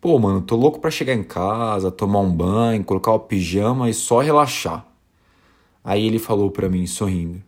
[0.00, 3.94] Pô, mano, tô louco pra chegar em casa, tomar um banho, colocar o pijama e
[3.94, 4.93] só relaxar.
[5.84, 7.42] Aí ele falou para mim, sorrindo: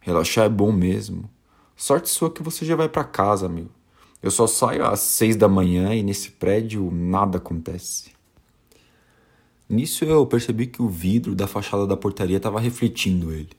[0.00, 1.28] Relaxar é bom mesmo.
[1.76, 3.66] Sorte sua que você já vai para casa, meu.
[4.22, 8.12] Eu só saio às seis da manhã e nesse prédio nada acontece.
[9.68, 13.50] Nisso eu percebi que o vidro da fachada da portaria estava refletindo ele.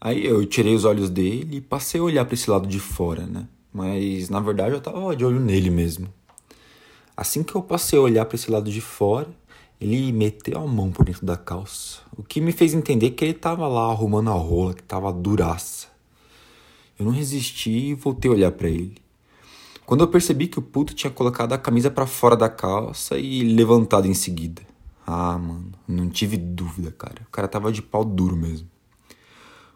[0.00, 3.24] Aí eu tirei os olhos dele e passei a olhar para esse lado de fora,
[3.26, 3.48] né?
[3.72, 6.12] Mas na verdade eu tava de olho nele mesmo.
[7.16, 9.28] Assim que eu passei a olhar para esse lado de fora,
[9.80, 13.32] ele meteu a mão por dentro da calça, o que me fez entender que ele
[13.32, 15.88] estava lá arrumando a rola, que estava duraça.
[16.98, 18.96] Eu não resisti e voltei a olhar para ele.
[19.84, 23.42] Quando eu percebi que o puto tinha colocado a camisa para fora da calça e
[23.42, 24.62] levantado em seguida.
[25.06, 27.22] Ah, mano, não tive dúvida, cara.
[27.28, 28.68] O cara tava de pau duro mesmo.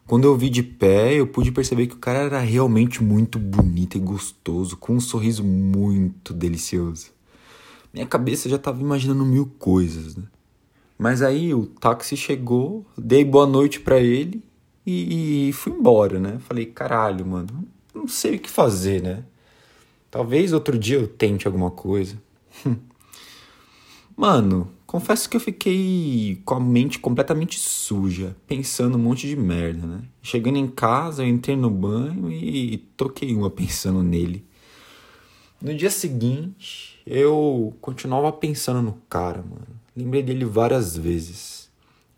[0.06, 3.96] Quando eu vi de pé, eu pude perceber que o cara era realmente muito bonito
[3.96, 7.12] e gostoso, com um sorriso muito delicioso.
[7.92, 10.24] Minha cabeça já estava imaginando mil coisas, né?
[10.98, 14.42] Mas aí o táxi chegou, dei boa noite para ele
[14.86, 16.38] e, e fui embora, né?
[16.40, 19.24] Falei, caralho, mano, não sei o que fazer, né?
[20.10, 22.20] Talvez outro dia eu tente alguma coisa.
[24.16, 29.86] Mano, confesso que eu fiquei com a mente completamente suja, pensando um monte de merda,
[29.86, 30.02] né?
[30.20, 34.44] Chegando em casa, eu entrei no banho e toquei uma pensando nele.
[35.62, 39.66] No dia seguinte, eu continuava pensando no cara, mano.
[39.96, 41.68] Lembrei dele várias vezes.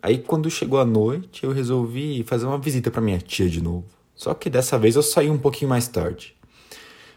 [0.02, 3.86] Aí quando chegou a noite, eu resolvi fazer uma visita para minha tia de novo.
[4.14, 6.36] Só que dessa vez eu saí um pouquinho mais tarde.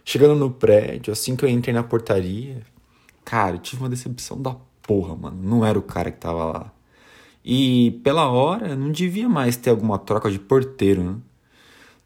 [0.05, 2.61] Chegando no prédio, assim que eu entrei na portaria,
[3.25, 5.37] cara, eu tive uma decepção da porra, mano.
[5.43, 6.73] Não era o cara que tava lá.
[7.43, 11.15] E pela hora, não devia mais ter alguma troca de porteiro, né?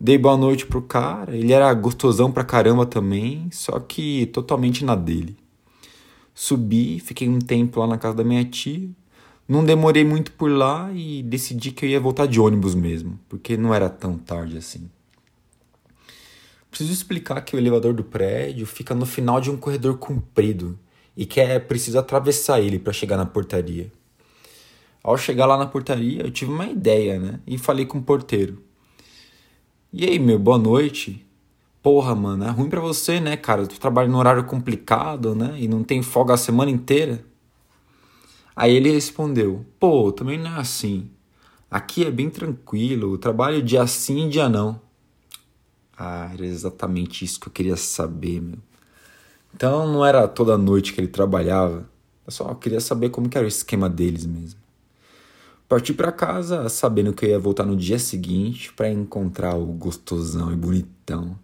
[0.01, 4.95] Dei boa noite pro cara, ele era gostosão pra caramba também, só que totalmente na
[4.95, 5.37] dele.
[6.41, 8.89] Subi, fiquei um tempo lá na casa da minha tia.
[9.45, 13.57] Não demorei muito por lá e decidi que eu ia voltar de ônibus mesmo, porque
[13.57, 14.89] não era tão tarde assim.
[16.71, 20.79] Preciso explicar que o elevador do prédio fica no final de um corredor comprido
[21.15, 23.91] e que é preciso atravessar ele para chegar na portaria.
[25.03, 27.41] Ao chegar lá na portaria, eu tive uma ideia, né?
[27.45, 28.63] E falei com o porteiro.
[29.91, 31.25] E aí, meu, boa noite.
[31.81, 33.65] Porra, mano, é ruim para você, né, cara?
[33.65, 35.55] Tu trabalha num horário complicado, né?
[35.57, 37.23] E não tem folga a semana inteira.
[38.55, 41.09] Aí ele respondeu: Pô, também não é assim.
[41.71, 44.81] Aqui é bem tranquilo, eu trabalho dia sim e dia não.
[45.97, 48.57] Ah, era exatamente isso que eu queria saber, meu.
[49.53, 51.89] Então não era toda noite que ele trabalhava.
[52.25, 54.59] Eu só queria saber como que era o esquema deles mesmo.
[55.67, 60.51] Parti para casa sabendo que eu ia voltar no dia seguinte para encontrar o gostosão
[60.51, 61.37] e bonitão.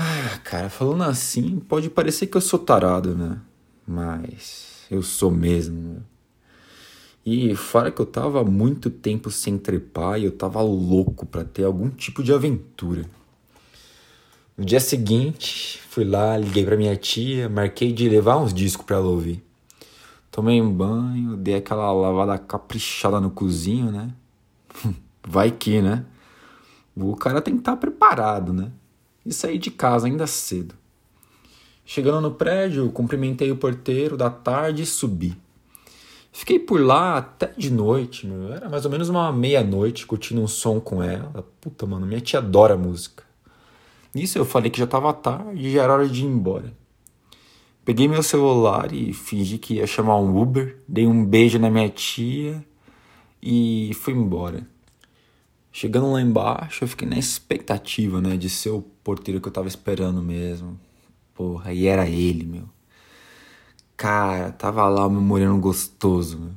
[0.00, 3.40] Ah, cara, falando assim, pode parecer que eu sou tarado, né?
[3.84, 5.94] Mas eu sou mesmo.
[5.94, 6.00] Né?
[7.26, 11.64] E fora que eu tava muito tempo sem trepar e eu tava louco para ter
[11.64, 13.06] algum tipo de aventura.
[14.56, 18.98] No dia seguinte, fui lá, liguei pra minha tia, marquei de levar uns discos pra
[18.98, 19.44] ela ouvir.
[20.30, 24.14] Tomei um banho, dei aquela lavada caprichada no cozinho, né?
[25.26, 26.04] Vai que, né?
[26.94, 28.70] O cara tem que estar tá preparado, né?
[29.28, 30.74] E saí de casa ainda cedo.
[31.84, 35.36] Chegando no prédio, cumprimentei o porteiro da tarde e subi.
[36.32, 38.50] Fiquei por lá até de noite, meu.
[38.54, 41.46] Era mais ou menos uma meia-noite curtindo um som com ela.
[41.60, 43.22] Puta, mano, minha tia adora música.
[44.14, 46.72] Nisso eu falei que já tava tarde e já era hora de ir embora.
[47.84, 51.90] Peguei meu celular e fingi que ia chamar um Uber, dei um beijo na minha
[51.90, 52.64] tia
[53.42, 54.66] e fui embora.
[55.80, 59.68] Chegando lá embaixo, eu fiquei na expectativa, né, de ser o porteiro que eu tava
[59.68, 60.76] esperando mesmo.
[61.32, 62.64] Porra, e era ele, meu.
[63.96, 66.50] Cara, tava lá o meu moreno gostoso, meu.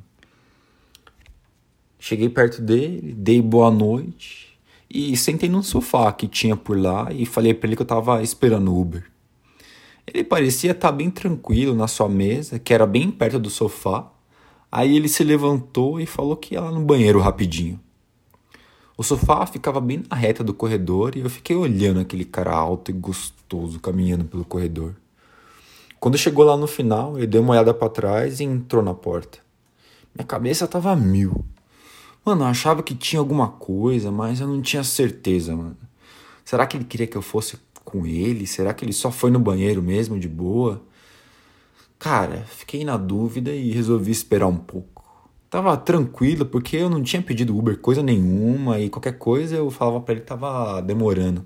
[2.00, 4.58] Cheguei perto dele, dei boa noite
[4.90, 8.20] e sentei num sofá que tinha por lá e falei para ele que eu tava
[8.24, 9.08] esperando o Uber.
[10.04, 14.10] Ele parecia estar tá bem tranquilo na sua mesa, que era bem perto do sofá.
[14.68, 17.78] Aí ele se levantou e falou que ia lá no banheiro rapidinho.
[18.96, 22.90] O sofá ficava bem na reta do corredor e eu fiquei olhando aquele cara alto
[22.90, 24.94] e gostoso caminhando pelo corredor.
[25.98, 29.38] Quando chegou lá no final, ele deu uma olhada para trás e entrou na porta.
[30.14, 31.44] Minha cabeça tava mil.
[32.24, 35.76] Mano, eu achava que tinha alguma coisa, mas eu não tinha certeza, mano.
[36.44, 38.46] Será que ele queria que eu fosse com ele?
[38.46, 40.82] Será que ele só foi no banheiro mesmo, de boa?
[41.98, 44.91] Cara, fiquei na dúvida e resolvi esperar um pouco.
[45.52, 50.00] Tava tranquilo porque eu não tinha pedido Uber coisa nenhuma e qualquer coisa eu falava
[50.00, 51.44] para ele que tava demorando.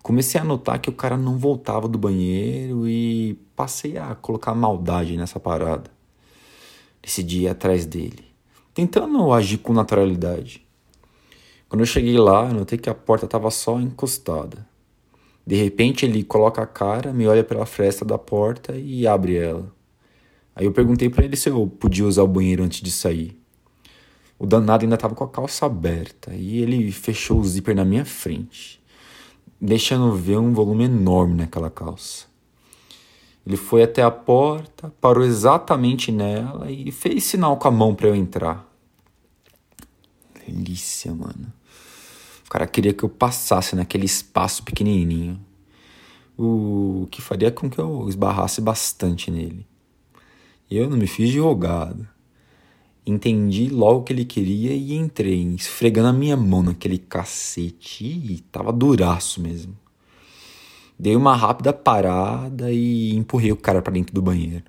[0.00, 5.16] Comecei a notar que o cara não voltava do banheiro e passei a colocar maldade
[5.16, 5.90] nessa parada.
[7.02, 8.24] Decidi ir atrás dele,
[8.72, 10.64] tentando agir com naturalidade.
[11.68, 14.64] Quando eu cheguei lá, notei que a porta estava só encostada.
[15.44, 19.81] De repente ele coloca a cara, me olha pela fresta da porta e abre ela.
[20.54, 23.40] Aí eu perguntei para ele se eu podia usar o banheiro antes de sair.
[24.38, 28.04] O danado ainda estava com a calça aberta e ele fechou o zíper na minha
[28.04, 28.82] frente,
[29.60, 32.26] deixando ver um volume enorme naquela calça.
[33.46, 38.08] Ele foi até a porta, parou exatamente nela e fez sinal com a mão para
[38.08, 38.68] eu entrar.
[40.46, 41.52] Delícia, mano.
[42.46, 45.40] O cara queria que eu passasse naquele espaço pequenininho,
[46.36, 49.66] o que faria com que eu esbarrasse bastante nele.
[50.74, 52.08] Eu não me fiz de rogado.
[53.04, 58.04] Entendi logo o que ele queria e entrei, esfregando a minha mão naquele cacete.
[58.04, 59.76] E tava duraço mesmo.
[60.98, 64.64] Dei uma rápida parada e empurrei o cara para dentro do banheiro.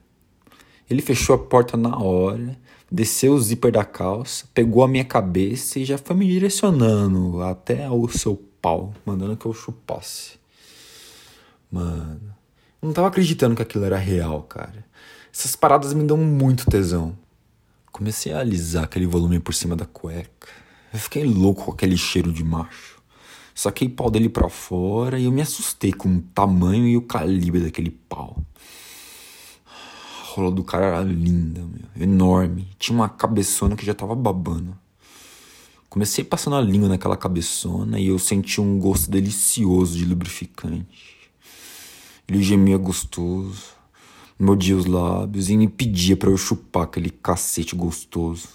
[0.90, 2.58] Ele fechou a porta na hora,
[2.92, 7.90] desceu o zíper da calça, pegou a minha cabeça e já foi me direcionando até
[7.90, 10.40] o seu pau, mandando que eu chupasse.
[11.72, 12.36] Mano,
[12.82, 14.86] eu não tava acreditando que aquilo era real, cara.
[15.36, 17.18] Essas paradas me dão muito tesão.
[17.92, 20.48] Comecei a alisar aquele volume por cima da cueca.
[20.94, 23.02] Eu fiquei louco com aquele cheiro de macho.
[23.56, 27.62] Saquei pau dele pra fora e eu me assustei com o tamanho e o calibre
[27.62, 28.38] daquele pau.
[30.22, 32.68] A rola do cara era linda, meu, enorme.
[32.78, 34.78] Tinha uma cabeçona que já tava babando.
[35.90, 41.32] Comecei passando a língua naquela cabeçona e eu senti um gosto delicioso de lubrificante.
[42.28, 43.83] Ele gemia gostoso
[44.40, 48.50] mordia os lábios e me pedia para eu chupar aquele cacete gostoso.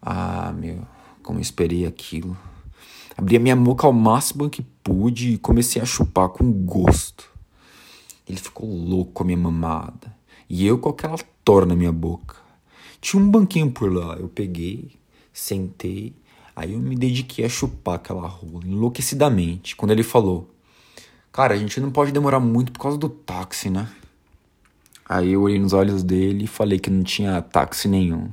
[0.00, 0.86] Ah, meu,
[1.22, 2.36] como eu esperei aquilo.
[3.16, 7.28] Abri a minha boca ao máximo que pude e comecei a chupar com gosto.
[8.28, 10.16] Ele ficou louco com a minha mamada.
[10.48, 12.36] E eu com aquela tora na minha boca.
[13.00, 14.16] Tinha um banquinho por lá.
[14.16, 14.92] Eu peguei,
[15.32, 16.14] sentei.
[16.54, 19.76] Aí eu me dediquei a chupar aquela rola enlouquecidamente.
[19.76, 20.50] Quando ele falou:
[21.32, 23.88] Cara, a gente não pode demorar muito por causa do táxi, né?
[25.08, 28.28] Aí eu olhei nos olhos dele e falei que não tinha táxi nenhum.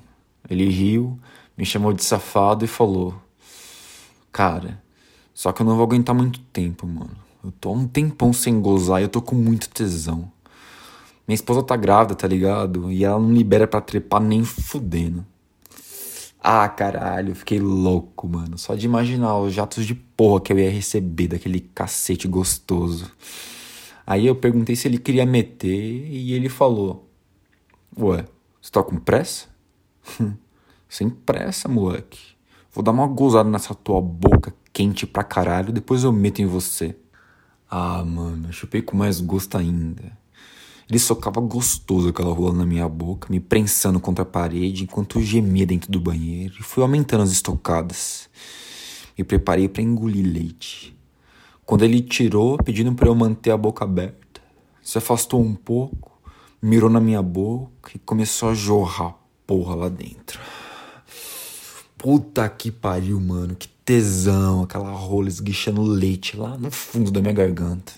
[0.49, 1.17] Ele riu,
[1.57, 3.15] me chamou de safado e falou:
[4.31, 4.83] Cara,
[5.33, 7.15] só que eu não vou aguentar muito tempo, mano.
[7.43, 10.31] Eu tô um tempão sem gozar e eu tô com muito tesão.
[11.27, 12.91] Minha esposa tá grávida, tá ligado?
[12.91, 15.25] E ela não libera pra trepar nem fudendo.
[16.43, 18.57] Ah, caralho, fiquei louco, mano.
[18.57, 23.11] Só de imaginar os jatos de porra que eu ia receber daquele cacete gostoso.
[24.05, 27.09] Aí eu perguntei se ele queria meter e ele falou:
[27.97, 28.25] Ué,
[28.61, 29.47] você tá com pressa?
[30.87, 32.35] Sem pressa, moleque.
[32.71, 36.95] Vou dar uma gozada nessa tua boca quente pra caralho, depois eu meto em você.
[37.69, 40.17] Ah, mano, eu chupei com mais gosto ainda.
[40.89, 45.23] Ele socava gostoso aquela rola na minha boca, me prensando contra a parede enquanto eu
[45.23, 48.29] gemia dentro do banheiro e fui aumentando as estocadas.
[49.17, 50.94] Me preparei para engolir leite.
[51.65, 54.41] Quando ele tirou, pedindo para eu manter a boca aberta,
[54.83, 56.11] se afastou um pouco,
[56.61, 59.15] mirou na minha boca e começou a jorrar
[59.47, 60.39] porra lá dentro.
[61.97, 63.55] Puta que pariu, mano.
[63.55, 67.93] Que tesão, aquela rola esguichando leite lá no fundo da minha garganta.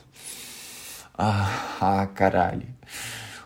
[1.17, 2.67] Ah, ah, caralho.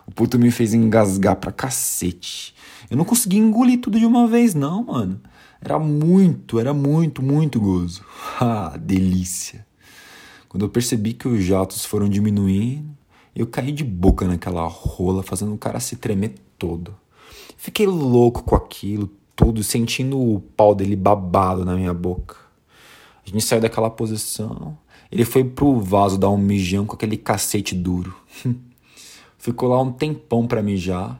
[0.06, 2.54] O puto me fez engasgar pra cacete.
[2.88, 5.20] Eu não consegui engolir tudo de uma vez, não, mano.
[5.60, 8.04] Era muito, era muito, muito gozo.
[8.40, 9.64] Ah, delícia.
[10.52, 12.94] Quando eu percebi que os jatos foram diminuindo,
[13.34, 16.94] eu caí de boca naquela rola, fazendo o cara se tremer todo.
[17.56, 22.36] Fiquei louco com aquilo tudo, sentindo o pau dele babado na minha boca.
[23.26, 24.76] A gente saiu daquela posição.
[25.10, 28.14] Ele foi pro vaso dar um mijão com aquele cacete duro.
[29.38, 31.18] Ficou lá um tempão pra mijar.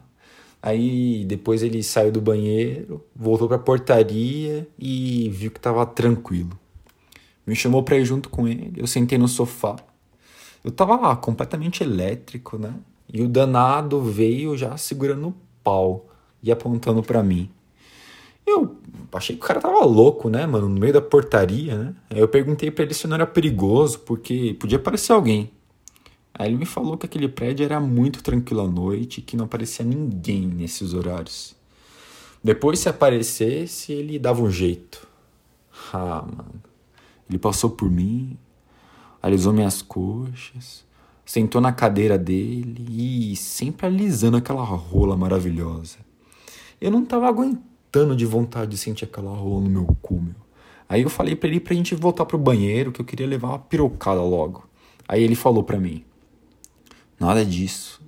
[0.61, 6.55] Aí depois ele saiu do banheiro, voltou pra portaria e viu que tava tranquilo.
[7.45, 8.73] Me chamou pra ir junto com ele.
[8.77, 9.75] Eu sentei no sofá.
[10.63, 12.73] Eu tava lá, completamente elétrico, né?
[13.11, 16.07] E o danado veio já segurando o pau
[16.41, 17.49] e apontando para mim.
[18.45, 18.77] Eu
[19.11, 21.95] achei que o cara tava louco, né, mano, no meio da portaria, né?
[22.09, 25.51] Aí eu perguntei para ele se não era perigoso, porque podia aparecer alguém.
[26.33, 29.85] Aí ele me falou que aquele prédio era muito tranquilo à noite que não aparecia
[29.85, 31.55] ninguém nesses horários.
[32.43, 35.07] Depois, se aparecesse, ele dava um jeito.
[35.93, 36.72] Ah, mano.
[37.29, 38.37] Ele passou por mim,
[39.21, 40.85] alisou minhas coxas,
[41.25, 42.85] sentou na cadeira dele
[43.31, 45.97] e sempre alisando aquela rola maravilhosa.
[46.79, 50.35] Eu não tava aguentando de vontade de sentir aquela rola no meu cu, meu.
[50.89, 53.59] Aí eu falei pra ele pra gente voltar pro banheiro, que eu queria levar uma
[53.59, 54.67] pirocada logo.
[55.07, 56.03] Aí ele falou pra mim:
[57.19, 58.01] Nada disso.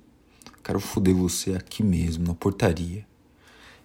[0.62, 3.06] Quero foder você aqui mesmo, na portaria.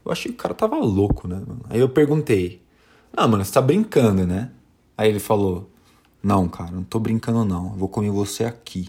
[0.04, 1.42] Eu achei que o cara tava louco, né?
[1.70, 2.62] Aí eu perguntei:
[3.16, 4.52] Não, mano, você tá brincando, né?
[5.02, 5.68] Aí ele falou:
[6.22, 7.70] Não, cara, não tô brincando não.
[7.70, 8.88] vou comer você aqui.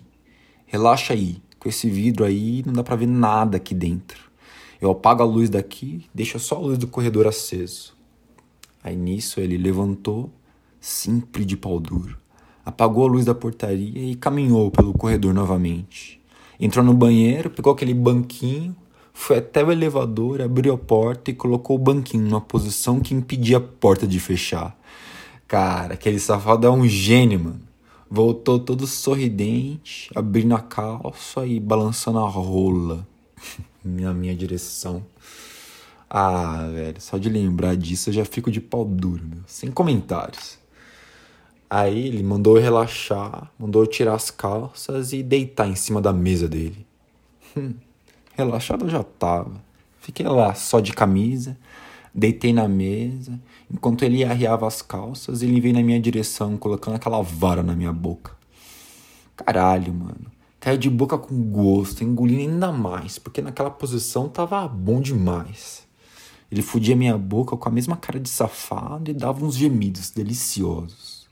[0.66, 1.40] Relaxa aí.
[1.58, 4.30] Com esse vidro aí não dá pra ver nada aqui dentro.
[4.78, 7.94] Eu apago a luz daqui, deixo só a luz do corredor aceso.
[8.84, 10.28] Aí nisso ele levantou,
[10.78, 12.18] sempre de pau duro,
[12.62, 16.20] apagou a luz da portaria e caminhou pelo corredor novamente.
[16.60, 18.76] Entrou no banheiro, pegou aquele banquinho,
[19.14, 23.56] foi até o elevador, abriu a porta e colocou o banquinho numa posição que impedia
[23.56, 24.76] a porta de fechar.
[25.52, 27.60] Cara, aquele safado é um gênio, mano.
[28.10, 33.06] Voltou todo sorridente, abrindo a calça e balançando a rola
[33.84, 35.04] na minha direção.
[36.08, 39.40] Ah, velho, só de lembrar disso eu já fico de pau duro, meu.
[39.46, 40.58] Sem comentários.
[41.68, 46.14] Aí ele mandou eu relaxar, mandou eu tirar as calças e deitar em cima da
[46.14, 46.86] mesa dele.
[48.32, 49.52] Relaxado eu já tava.
[50.00, 51.58] Fiquei lá só de camisa,
[52.14, 53.40] deitei na mesa.
[53.72, 57.92] Enquanto ele arriava as calças, ele veio na minha direção, colocando aquela vara na minha
[57.92, 58.32] boca.
[59.36, 60.30] Caralho, mano.
[60.60, 65.82] Caiu de boca com gosto, engolindo ainda mais, porque naquela posição tava bom demais.
[66.52, 71.26] Ele fudia minha boca com a mesma cara de safado e dava uns gemidos deliciosos.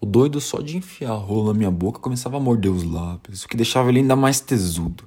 [0.00, 3.42] O doido só de enfiar a rola na minha boca começava a morder os lábios,
[3.42, 5.04] o que deixava ele ainda mais tesudo.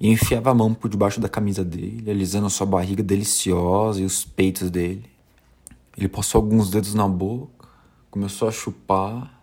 [0.00, 4.04] E enfiava a mão por debaixo da camisa dele, alisando a sua barriga deliciosa e
[4.04, 5.04] os peitos dele.
[5.96, 7.68] Ele passou alguns dedos na boca,
[8.10, 9.40] começou a chupar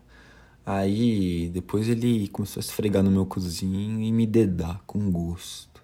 [0.69, 5.81] Aí depois ele começou a esfregar no meu cozinho e me dedar com gosto.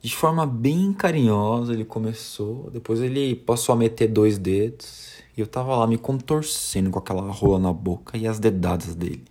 [0.00, 5.46] De forma bem carinhosa ele começou, depois ele passou a meter dois dedos e eu
[5.46, 9.26] tava lá me contorcendo com aquela rola na boca e as dedadas dele.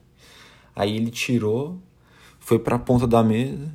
[0.75, 1.79] Aí ele tirou,
[2.39, 3.67] foi para a ponta da mesa,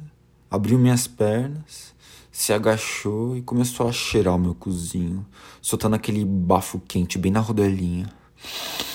[0.50, 1.94] abriu minhas pernas,
[2.30, 5.26] se agachou e começou a cheirar o meu cozinho,
[5.60, 8.06] soltando aquele bafo quente bem na rodelinha.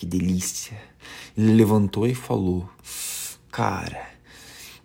[0.00, 0.80] que delícia.
[1.36, 2.66] Ele levantou e falou:
[3.52, 4.08] Cara,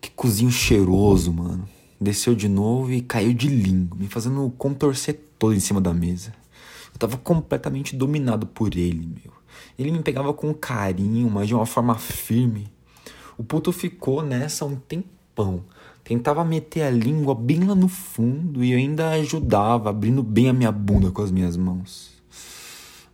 [0.02, 1.68] que cozinho cheiroso, mano.
[2.00, 6.34] Desceu de novo e caiu de língua, me fazendo contorcer todo em cima da mesa.
[6.94, 9.34] Eu tava completamente dominado por ele, meu.
[9.80, 12.68] Ele me pegava com carinho, mas de uma forma firme.
[13.38, 15.64] O puto ficou nessa um tempão.
[16.04, 20.54] Tentava meter a língua bem lá no fundo e eu ainda ajudava, abrindo bem a
[20.54, 22.14] minha bunda com as minhas mãos.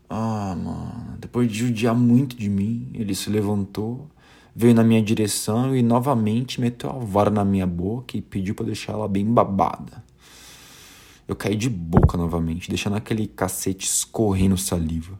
[0.09, 1.17] Ah, mano.
[1.17, 4.09] Depois de judiar muito de mim, ele se levantou,
[4.53, 8.65] veio na minha direção e novamente meteu a vara na minha boca e pediu para
[8.65, 10.03] deixar ela bem babada.
[11.27, 15.17] Eu caí de boca novamente, deixando aquele cacete escorrendo saliva.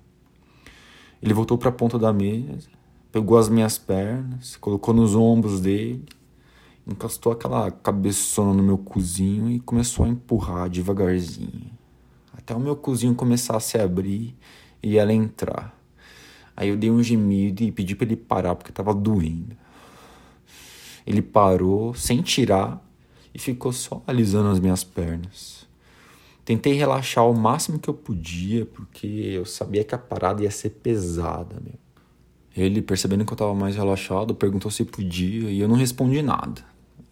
[1.22, 2.68] Ele voltou para a ponta da mesa,
[3.12, 6.06] pegou as minhas pernas, colocou nos ombros dele,
[6.88, 11.72] encostou aquela cabeçona no meu cozinho e começou a empurrar devagarzinho.
[12.34, 14.36] Até o meu cozinho começar a se abrir
[14.82, 15.78] e ela entrar.
[16.56, 19.56] Aí eu dei um gemido e pedi para ele parar porque tava doendo.
[21.06, 22.82] Ele parou sem tirar
[23.34, 25.68] e ficou só alisando as minhas pernas.
[26.46, 30.70] Tentei relaxar o máximo que eu podia porque eu sabia que a parada ia ser
[30.70, 31.91] pesada, meu.
[32.56, 36.62] Ele, percebendo que eu tava mais relaxado, perguntou se podia e eu não respondi nada.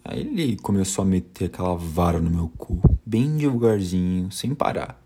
[0.03, 5.01] Aí ele começou a meter aquela vara no meu cu, bem devagarzinho, sem parar.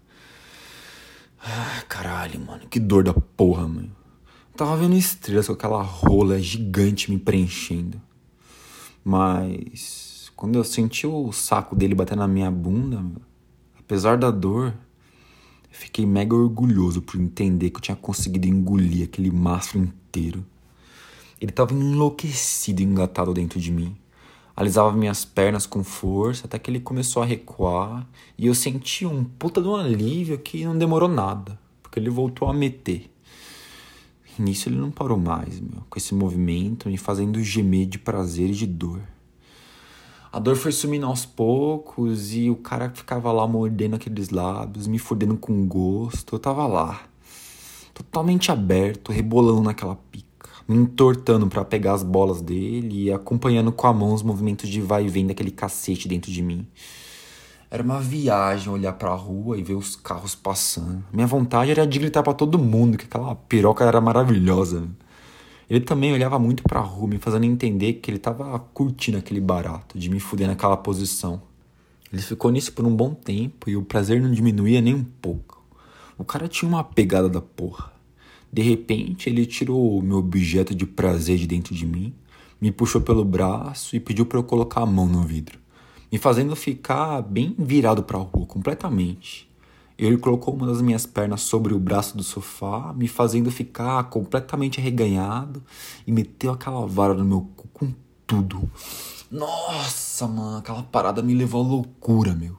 [1.46, 3.92] Ah, caralho, mano, que dor da porra, mano.
[4.56, 8.02] Tava vendo estrelas com aquela rola gigante me preenchendo.
[9.04, 13.04] Mas quando eu senti o saco dele bater na minha bunda,
[13.78, 14.74] apesar da dor, eu
[15.74, 20.46] fiquei mega orgulhoso por entender que eu tinha conseguido engolir aquele mastro inteiro.
[21.42, 23.96] Ele tava enlouquecido e engatado dentro de mim.
[24.56, 29.24] Alisava minhas pernas com força até que ele começou a recuar e eu senti um
[29.24, 33.10] puta de um alívio que não demorou nada, porque ele voltou a meter.
[34.38, 38.54] Nisso ele não parou mais, meu, com esse movimento me fazendo gemer de prazer e
[38.54, 39.02] de dor.
[40.34, 44.98] A dor foi sumindo aos poucos e o cara ficava lá mordendo aqueles lábios, me
[44.98, 46.34] fudendo com gosto.
[46.34, 47.04] Eu tava lá,
[47.94, 50.34] totalmente aberto, rebolando naquela pica
[50.68, 54.82] me entortando para pegar as bolas dele e acompanhando com a mão os movimentos de
[54.82, 56.66] vai e vem daquele cacete dentro de mim.
[57.70, 61.04] Era uma viagem olhar para a rua e ver os carros passando.
[61.12, 64.88] Minha vontade era de gritar para todo mundo que aquela piroca era maravilhosa.
[65.70, 69.40] Ele também olhava muito para a rua, me fazendo entender que ele tava curtindo aquele
[69.40, 71.42] barato, de me fuder naquela posição.
[72.12, 75.64] Ele ficou nisso por um bom tempo e o prazer não diminuía nem um pouco.
[76.18, 77.92] O cara tinha uma pegada da porra.
[78.52, 82.14] De repente, ele tirou o meu objeto de prazer de dentro de mim,
[82.62, 85.58] me puxou pelo braço e pediu para eu colocar a mão no vidro,
[86.12, 89.50] me fazendo ficar bem virado para a rua completamente.
[90.06, 94.80] Ele colocou uma das minhas pernas sobre o braço do sofá, me fazendo ficar completamente
[94.80, 95.64] arreganhado
[96.06, 97.94] e meteu aquela vara no meu cu com
[98.28, 98.70] tudo.
[99.32, 102.58] Nossa, mano, aquela parada me levou à loucura, meu.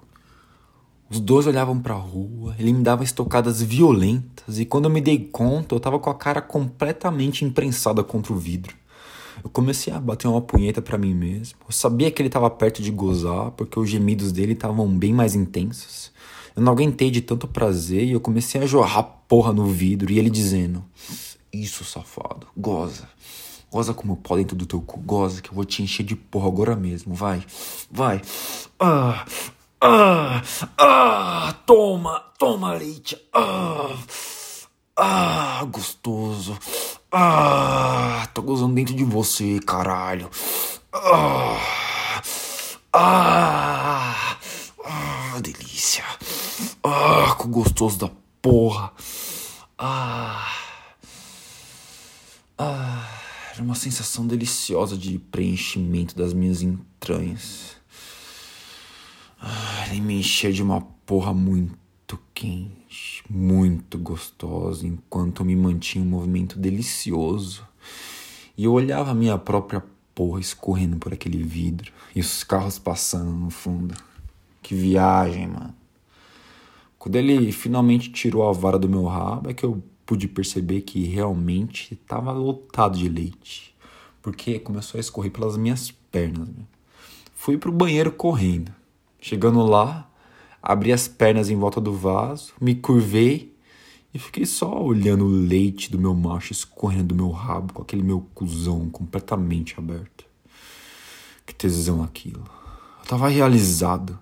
[1.11, 5.01] Os dois olhavam para a rua, ele me dava estocadas violentas e quando eu me
[5.01, 8.75] dei conta, eu tava com a cara completamente imprensada contra o vidro.
[9.43, 11.59] Eu comecei a bater uma punheta para mim mesmo.
[11.67, 15.35] Eu sabia que ele estava perto de gozar, porque os gemidos dele estavam bem mais
[15.35, 16.11] intensos.
[16.57, 20.19] Eu não aguentei de tanto prazer e eu comecei a jorrar porra no vidro e
[20.19, 20.85] ele dizendo:
[21.53, 23.09] Isso, safado, goza.
[23.71, 26.47] Goza como pau dentro do teu cu, goza que eu vou te encher de porra
[26.47, 27.45] agora mesmo, vai,
[27.91, 28.23] vai.
[28.79, 29.25] Ah,
[29.81, 30.43] ah,
[30.79, 33.21] ah, toma, toma leite.
[33.33, 33.99] Ah,
[34.97, 36.57] ah, gostoso.
[37.11, 40.31] Ah, tô gozando dentro de você, caralho.
[40.93, 41.61] Ah,
[42.93, 44.37] ah,
[44.85, 46.05] ah delícia.
[46.87, 48.11] Ah, que gostoso da
[48.43, 48.93] porra.
[49.79, 50.47] Ah,
[52.59, 53.09] ah,
[53.55, 57.77] era uma sensação deliciosa de preenchimento das minhas entranhas.
[59.91, 66.09] Ele me encheu de uma porra muito quente, muito gostosa, enquanto eu me mantinha um
[66.09, 67.67] movimento delicioso.
[68.59, 69.83] E eu olhava a minha própria
[70.15, 73.95] porra escorrendo por aquele vidro e os carros passando no fundo.
[74.61, 75.84] Que viagem, mano.
[77.05, 81.05] Quando ele finalmente tirou a vara do meu rabo, é que eu pude perceber que
[81.05, 83.77] realmente estava lotado de leite,
[84.23, 86.49] porque começou a escorrer pelas minhas pernas.
[86.49, 86.65] Né?
[87.35, 88.73] Fui pro banheiro correndo.
[89.21, 90.11] Chegando lá,
[90.63, 93.55] abri as pernas em volta do vaso, me curvei
[94.15, 98.03] e fiquei só olhando o leite do meu macho escorrendo do meu rabo com aquele
[98.03, 100.25] meu cuzão completamente aberto.
[101.45, 102.45] Que tesão aquilo.
[103.01, 104.19] Eu tava realizado.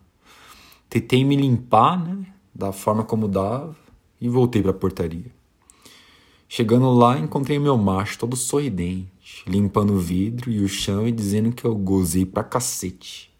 [0.90, 2.31] Tentei me limpar, né?
[2.54, 3.76] Da forma como dava
[4.20, 5.32] e voltei para a portaria.
[6.48, 11.50] Chegando lá, encontrei meu macho todo sorridente, limpando o vidro e o chão e dizendo
[11.50, 13.32] que eu gozei pra cacete.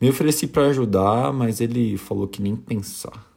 [0.00, 3.30] Me ofereci para ajudar, mas ele falou que nem pensar.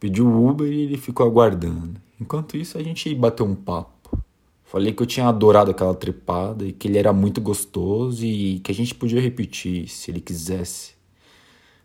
[0.00, 2.00] Pediu o Uber e ele ficou aguardando.
[2.20, 4.18] Enquanto isso, a gente bateu um papo.
[4.64, 8.72] Falei que eu tinha adorado aquela trepada e que ele era muito gostoso e que
[8.72, 10.95] a gente podia repetir se ele quisesse.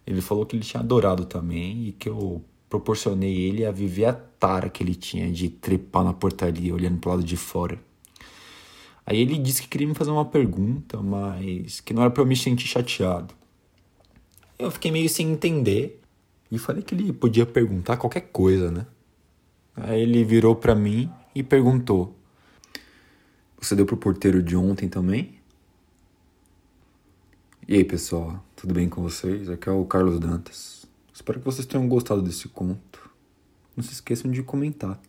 [0.06, 4.14] Ele falou que ele tinha adorado também e que eu proporcionei ele a viver a
[4.14, 7.78] tara que ele tinha de trepar na portaria olhando pro lado de fora.
[9.06, 12.26] Aí ele disse que queria me fazer uma pergunta, mas que não era para eu
[12.26, 13.34] me sentir chateado.
[14.58, 16.00] Eu fiquei meio sem entender
[16.52, 18.86] e falei que ele podia perguntar qualquer coisa, né?
[19.76, 22.16] Aí ele virou para mim e perguntou:
[23.60, 25.40] Você deu pro porteiro de ontem também?
[27.68, 29.50] E aí, pessoal, tudo bem com vocês?
[29.50, 30.86] Aqui é o Carlos Dantas.
[31.12, 33.10] Espero que vocês tenham gostado desse conto.
[33.76, 35.02] não se esqueçam de comentar.